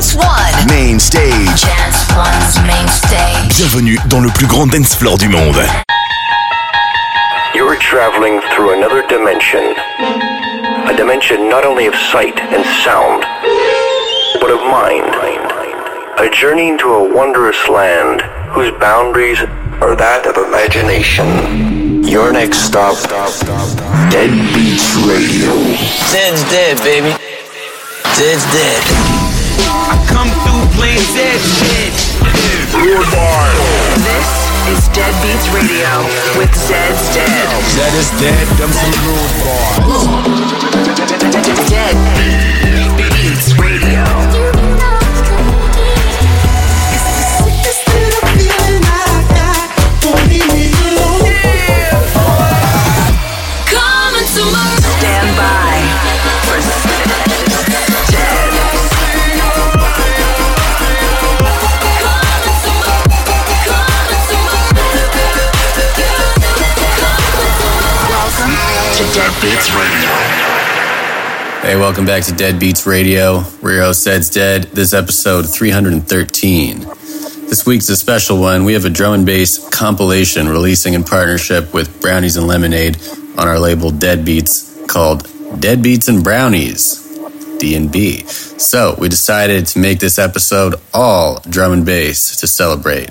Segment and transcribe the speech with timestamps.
[0.00, 0.66] Dance One.
[0.66, 1.60] Main stage.
[1.60, 3.58] Dance One's main stage.
[3.58, 5.60] Bienvenue dans le plus grand dance floor du monde.
[7.54, 9.60] You're traveling through another dimension.
[10.88, 13.26] A dimension not only of sight and sound,
[14.40, 15.04] but of mind.
[16.16, 18.22] A journey into a wondrous land
[18.52, 19.40] whose boundaries
[19.82, 22.04] are that of imagination.
[22.04, 22.96] Your next stop,
[24.08, 25.52] Dead Beats Radio.
[26.08, 27.14] Dead's dead, baby.
[28.16, 29.09] Dead's dead.
[30.80, 31.92] Playing dead shit.
[34.00, 34.30] This
[34.72, 35.92] is Dead Beats Radio
[36.38, 37.48] with Zeds Dead.
[37.76, 40.08] That is dead, them some rude boys.
[41.68, 41.96] Dead
[42.96, 44.29] Beats Radio.
[69.40, 70.10] Beats Radio.
[71.62, 73.38] Hey, welcome back to Dead Beats Radio.
[73.38, 74.64] Host, Zeds Dead.
[74.64, 76.80] This episode 313.
[76.80, 78.66] This week's a special one.
[78.66, 82.98] We have a drum and bass compilation releasing in partnership with Brownies and Lemonade
[83.38, 85.26] on our label Dead Beats called
[85.58, 86.98] Dead Beats and Brownies.
[87.58, 88.24] D&B.
[88.26, 93.08] So, we decided to make this episode all drum and bass to celebrate.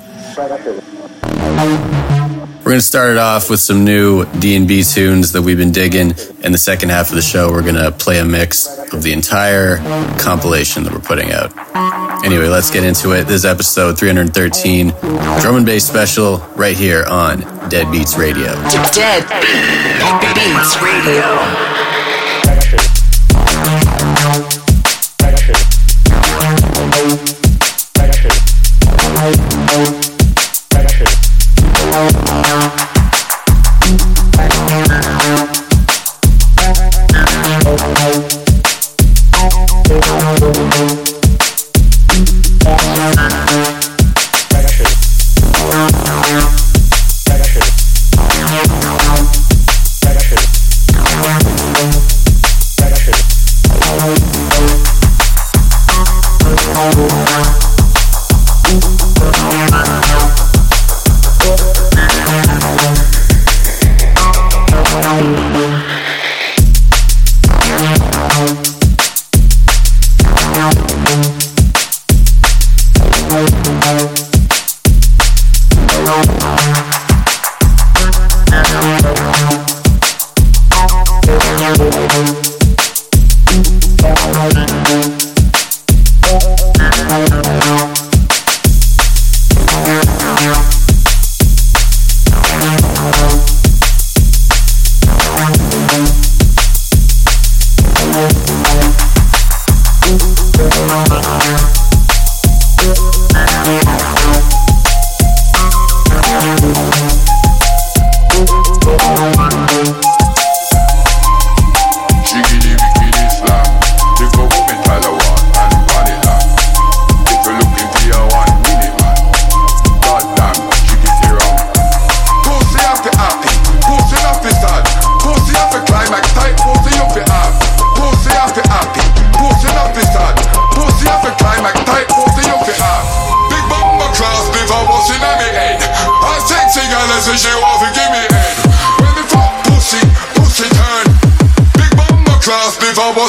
[2.70, 6.14] We're going to start it off with some new D&B tunes that we've been digging.
[6.44, 9.11] In the second half of the show, we're going to play a mix of the
[9.11, 9.78] entire
[10.20, 11.52] compilation that we're putting out.
[12.23, 13.23] Anyway, let's get into it.
[13.23, 14.89] This is episode 313,
[15.42, 17.39] drum and bass special right here on
[17.70, 18.53] Dead Beats Radio.
[18.94, 19.26] Dead
[20.36, 21.89] Beats Radio.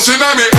[0.07, 0.50] Before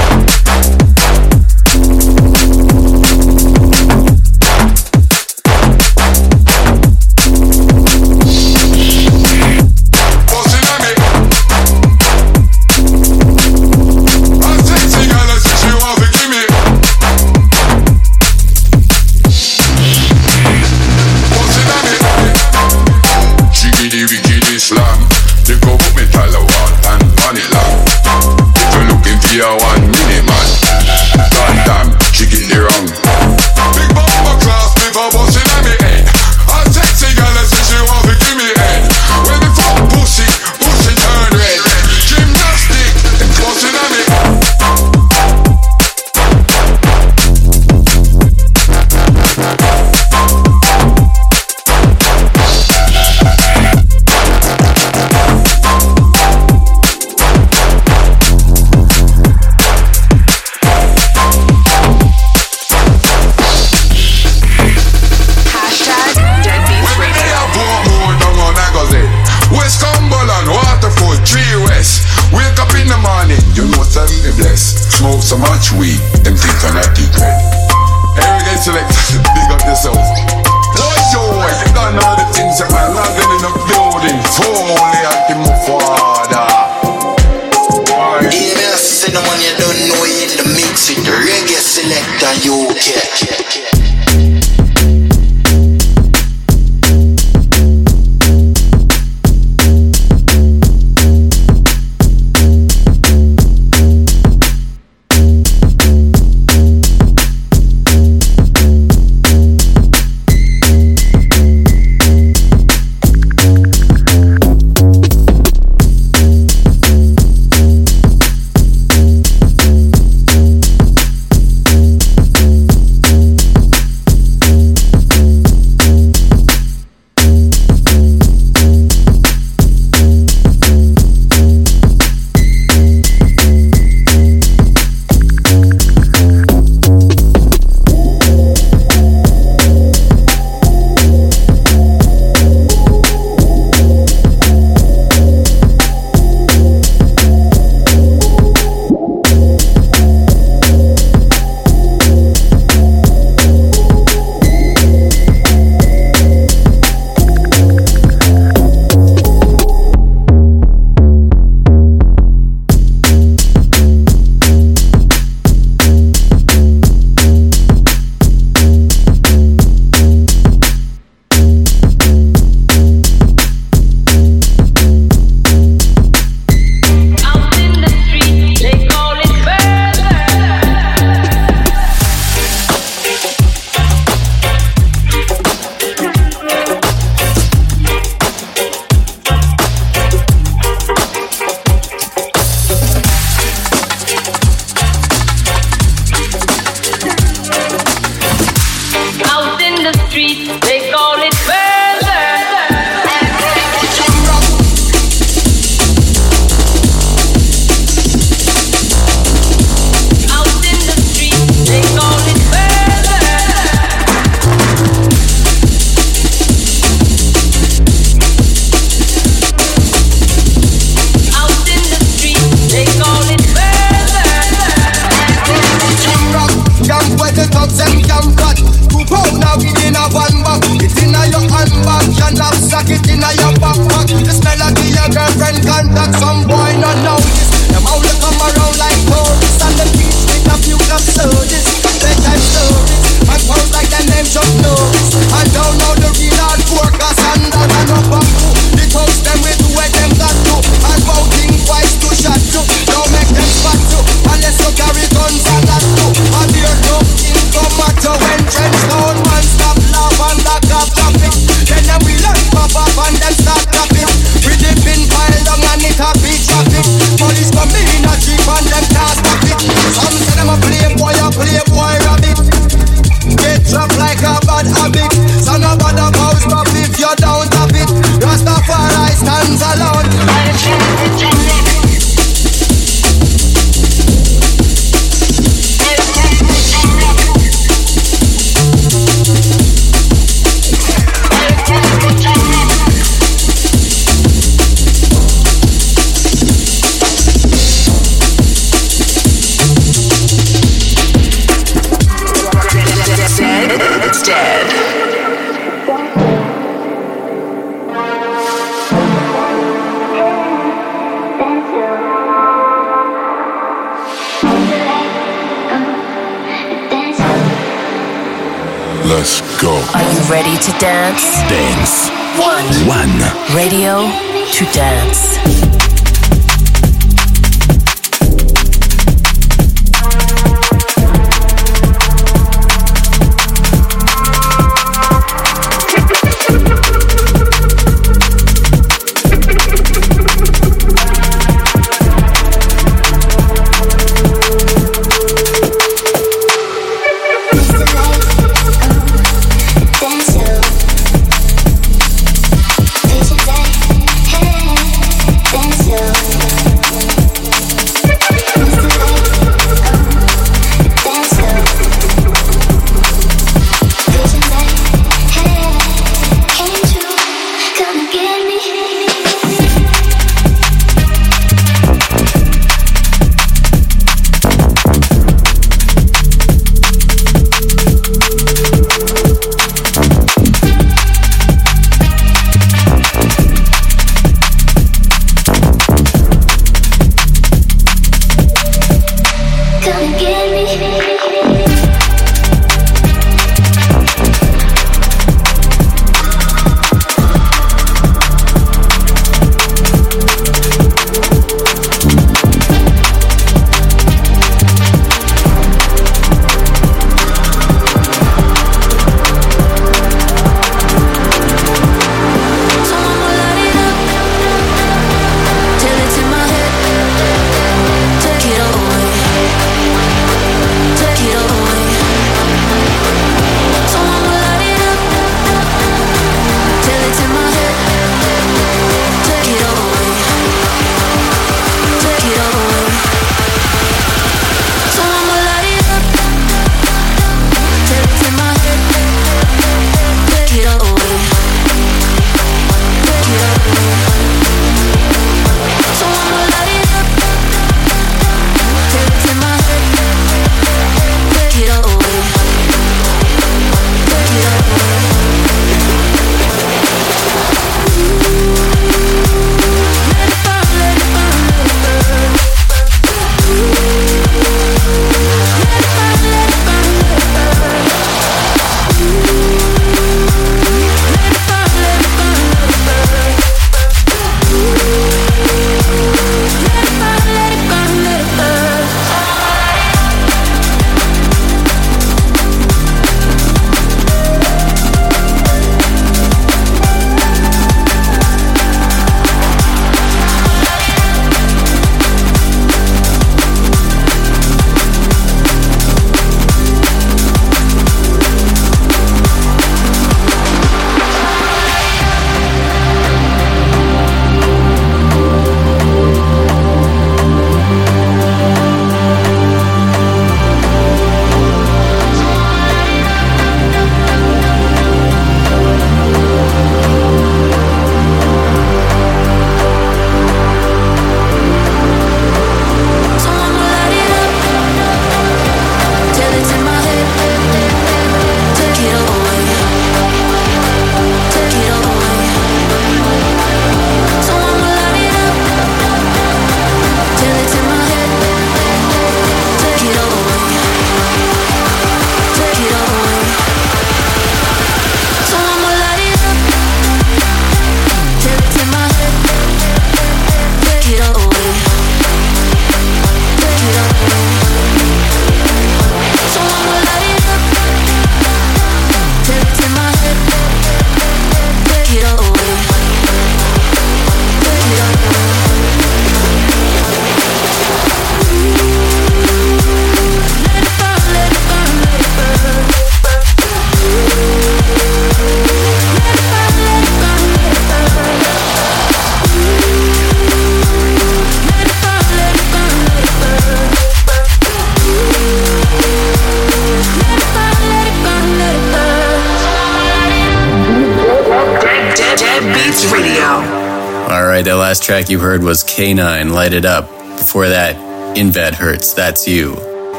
[595.01, 596.87] track you heard was K9 Light It Up.
[597.17, 597.75] Before that,
[598.15, 599.55] Inved Hurts, That's You.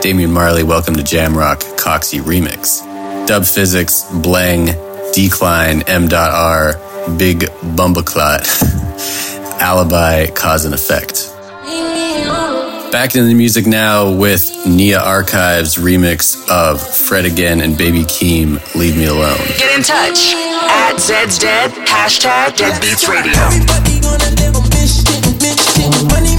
[0.00, 2.80] Damian Marley, Welcome to Jamrock, Coxie Remix.
[3.26, 4.66] Dub Phizix, Blang,
[5.12, 6.74] Decline, M.R,
[7.18, 7.40] Big
[7.76, 8.46] Bumbaclot,
[9.60, 11.30] Alibi, Cause and Effect.
[12.90, 18.74] Back into the music now with Nia Archives remix of Fred Again and Baby Keem,
[18.74, 19.36] Leave Me Alone.
[19.58, 24.55] Get in touch at Zeds Dead, hashtag Deadbeats Radio.
[25.56, 26.35] Money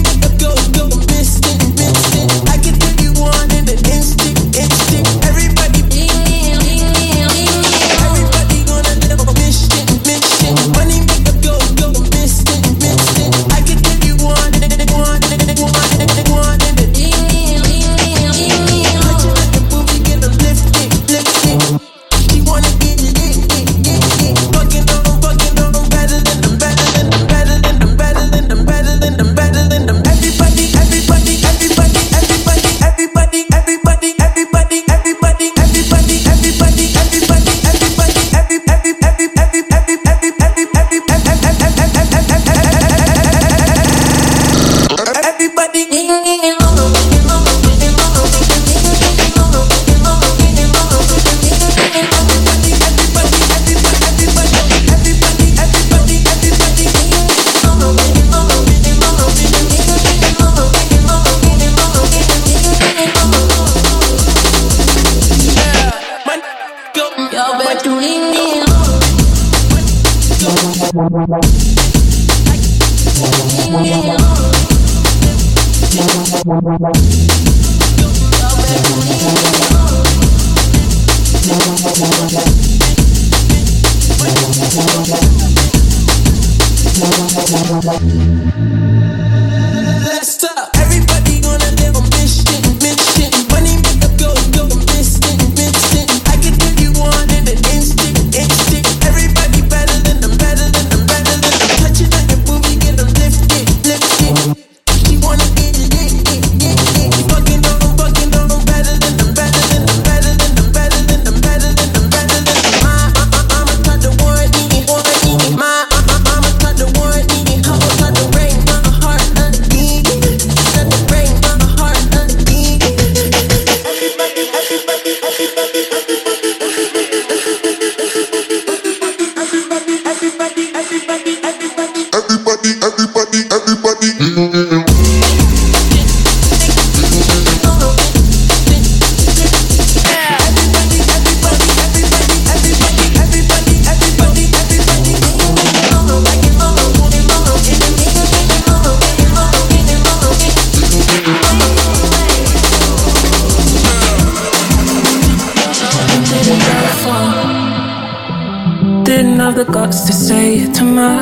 [159.48, 161.18] have the guts to say it to my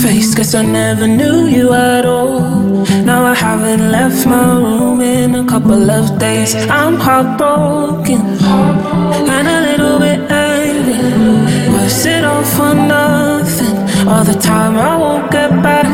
[0.00, 0.34] face.
[0.36, 2.40] Guess I never knew you at all.
[3.10, 6.54] Now I haven't left my room in a couple of days.
[6.80, 8.20] I'm heartbroken
[9.36, 11.00] and a little bit angry.
[11.74, 13.76] Was it all for nothing?
[14.10, 15.88] All the time I won't get back.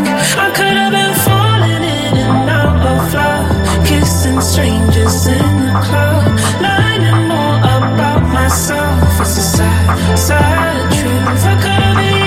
[0.45, 6.25] I could have been falling in and out of love, kissing strangers in the club,
[6.67, 8.82] learning more about myself.
[9.23, 11.29] It's a sad, sad truth.
[11.29, 11.39] I'm
[11.97, 12.22] be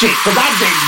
[0.00, 0.79] shit, cause I dig.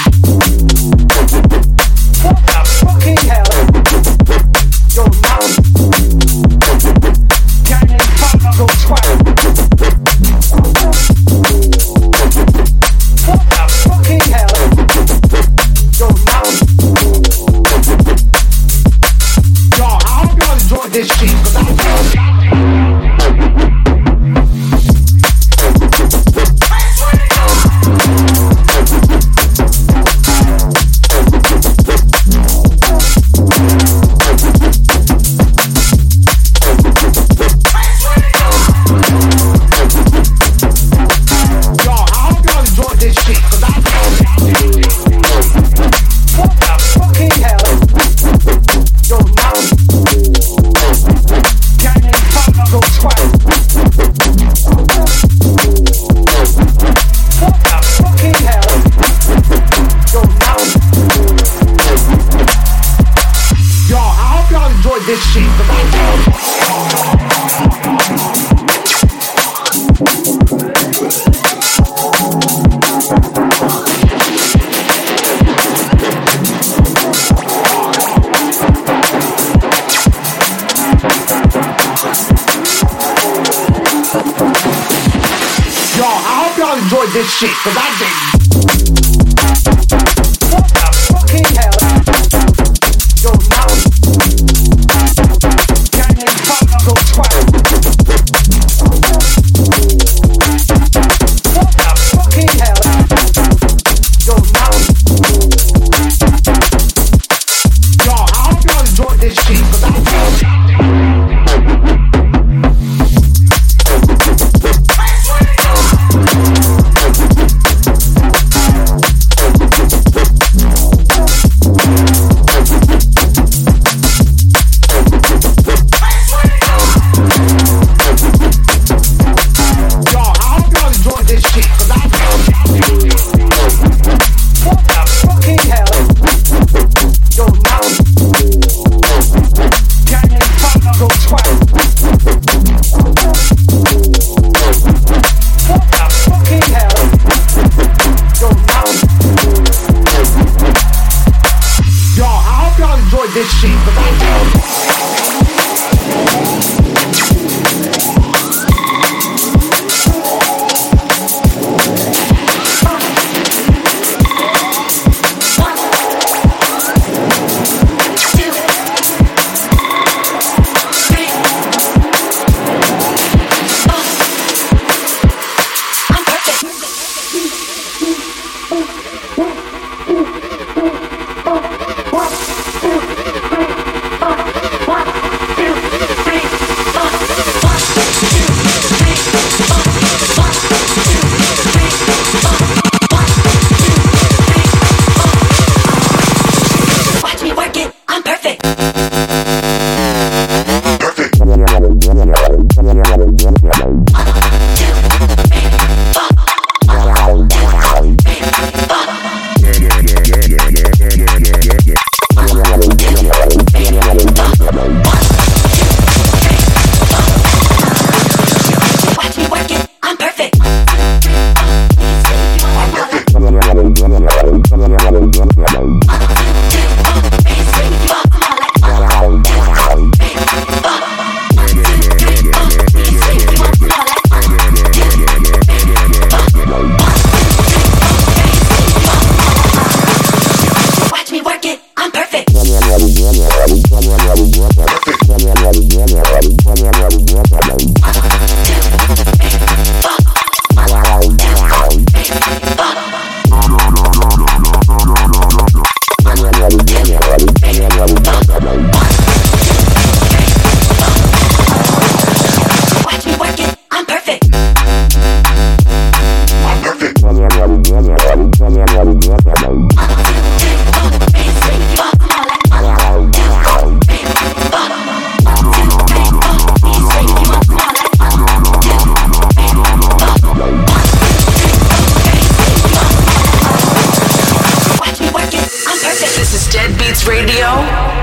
[87.22, 88.12] This shit, cause I dig.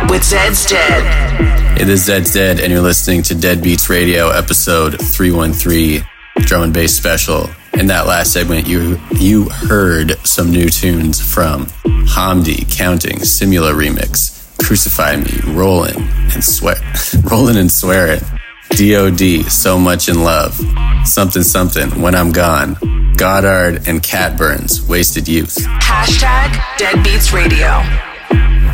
[0.09, 1.77] With Zeds Dead.
[1.77, 6.03] Hey, this Zeds Dead, and you're listening to Deadbeats Radio, episode 313,
[6.39, 7.47] Drum and Bass Special.
[7.73, 11.67] In that last segment, you you heard some new tunes from
[12.15, 16.01] Hamdi, Counting, Simula Remix, Crucify Me, Rollin'
[16.33, 16.75] and Swear,
[17.31, 18.23] Rollin' and Swear It,
[18.71, 20.59] DOD, So Much in Love,
[21.05, 25.55] Something Something, When I'm Gone, Goddard and Cat Burns, Wasted Youth.
[25.57, 28.08] Hashtag Deadbeats Radio.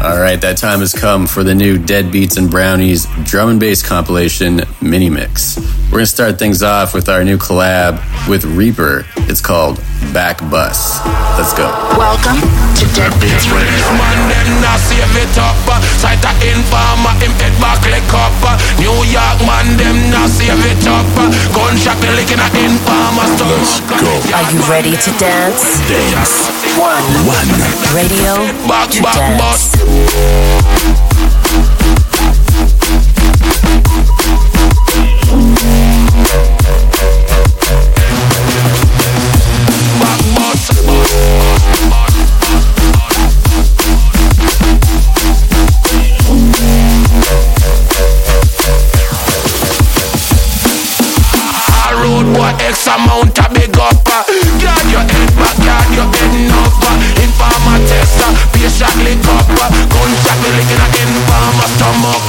[0.03, 3.81] All right, that time has come for the new Deadbeats and Brownies drum and bass
[3.81, 5.58] compilation mini mix.
[5.86, 9.05] We're gonna start things off with our new collab with Reaper.
[9.29, 9.79] It's called
[10.13, 11.00] Back Bus.
[11.38, 11.68] Let's go.
[11.98, 12.39] Welcome
[12.80, 13.86] to Deadbeats Radio.
[13.96, 15.56] Man, them not save it up.
[16.00, 18.34] Sight a informer, him head back like up.
[18.80, 21.06] New York man, them not save it up.
[21.56, 23.28] Gunshot the licking a informer.
[23.48, 24.10] Let's go.
[24.36, 25.80] Are you ready to dance?
[25.88, 26.50] Dance.
[26.80, 27.04] One.
[27.28, 27.50] One.
[27.96, 28.36] Radio
[28.68, 29.76] Back, to back, dance.
[29.76, 30.85] back,
[52.62, 56.86] X amount a big up Guard your head back, guard your head enough
[57.19, 59.47] Informer tester, patient lick up.
[59.91, 62.23] Gunshot me licking a informer stomach.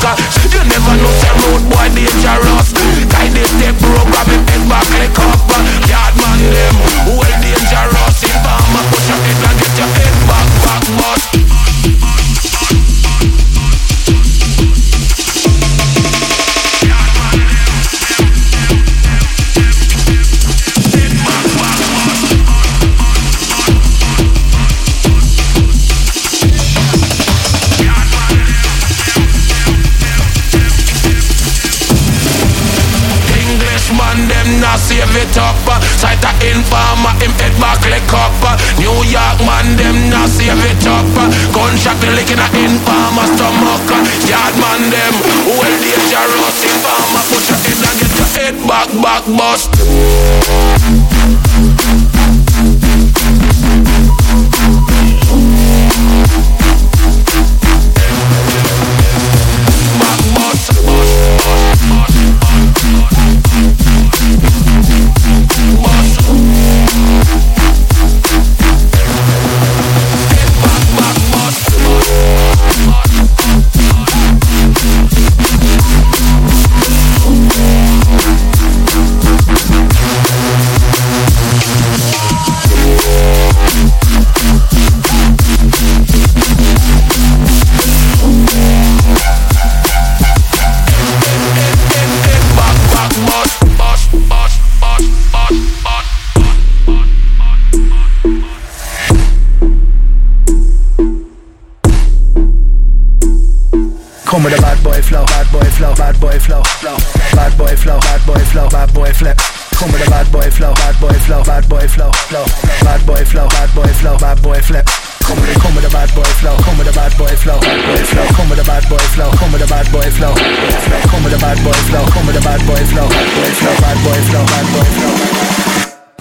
[0.50, 2.74] You never know say road boy dangerous.
[3.12, 5.40] Guy they take program him head back lick up
[5.87, 6.76] Yard man them,
[7.07, 8.18] well dangerous.
[8.26, 8.65] Informer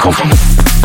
[0.05, 0.84] Come from.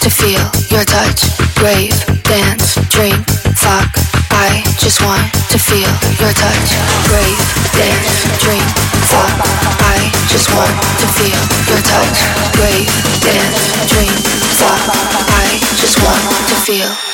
[0.00, 1.24] To feel your touch.
[1.62, 3.18] Rave, dance, drink,
[3.56, 3.88] fuck.
[4.30, 5.90] I just want to feel
[6.20, 6.68] your touch.
[7.10, 7.38] Rave,
[7.74, 8.62] dance, drink,
[9.10, 9.34] fuck.
[9.82, 12.18] I just want to feel your touch.
[12.60, 12.90] Rave,
[13.22, 14.14] dance, drink,
[14.60, 14.82] fuck.
[15.32, 17.07] I just want to feel.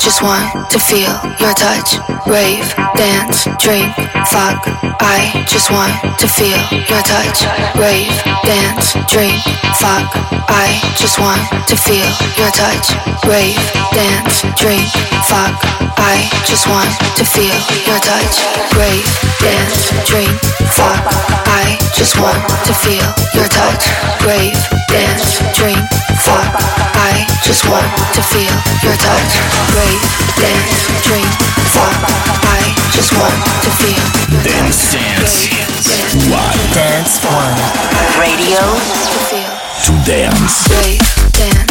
[0.00, 1.96] Just want to feel your touch.
[2.26, 3.92] Rave, dance, drink,
[4.28, 4.79] fuck.
[5.00, 7.48] I just want to feel your touch.
[7.80, 8.12] Rave,
[8.44, 9.40] dance, drink,
[9.80, 10.12] fuck.
[10.44, 12.04] I just want to feel
[12.36, 12.92] your touch.
[13.24, 13.56] Rave,
[13.96, 14.84] dance, drink,
[15.24, 15.56] fuck.
[15.96, 17.56] I just want to feel
[17.88, 18.44] your touch.
[18.76, 19.08] Rave,
[19.40, 20.32] dance, drink,
[20.76, 21.00] fuck.
[21.48, 23.88] I just want to feel your touch.
[24.28, 24.60] Rave,
[24.92, 25.80] dance, drink,
[26.20, 26.52] fuck.
[27.00, 28.52] I just want to feel
[28.84, 29.32] your touch.
[29.72, 30.04] Rave,
[30.36, 30.76] dance,
[31.08, 31.94] drink, fuck.
[32.50, 32.60] I
[32.90, 34.04] just want to feel
[34.42, 35.46] Dance, dance.
[36.26, 36.58] One.
[36.74, 37.58] Dance One.
[38.18, 38.60] Radio
[39.86, 40.66] To dance.
[40.70, 41.00] Rave,
[41.32, 41.69] dance,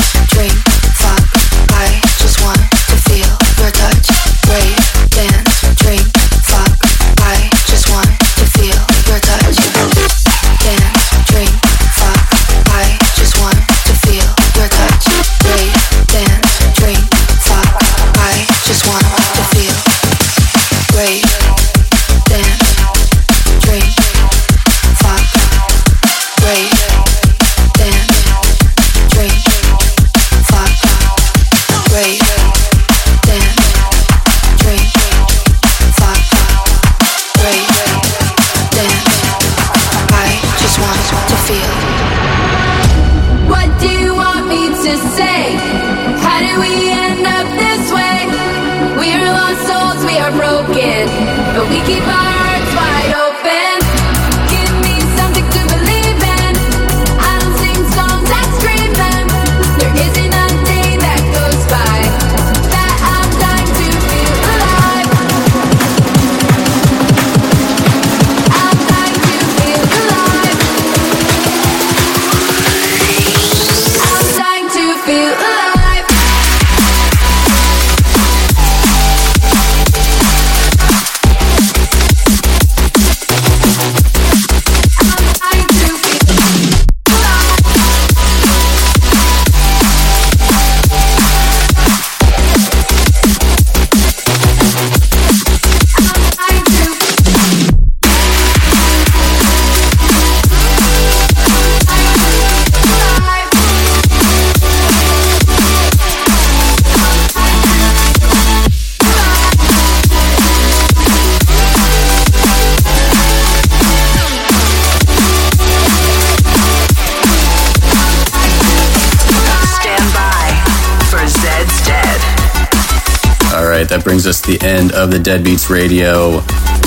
[124.64, 126.42] end of the Deadbeats Radio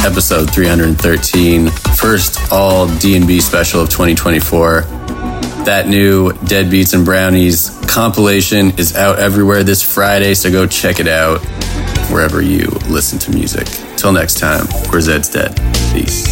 [0.04, 4.80] episode 313, first all D&B special of 2024.
[5.64, 11.06] That new Deadbeats and Brownies compilation is out everywhere this Friday, so go check it
[11.06, 11.40] out
[12.10, 13.66] wherever you listen to music.
[13.96, 15.54] Till next time, we're Zeds Dead.
[15.92, 16.31] Peace.